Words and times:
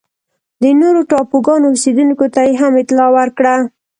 د 0.61 0.63
نورو 0.79 1.01
ټاپوګانو 1.09 1.65
اوسېدونکو 1.71 2.25
ته 2.33 2.41
یې 2.47 2.53
هم 2.61 2.73
اطلاع 2.81 3.09
ورکړه. 3.17 3.55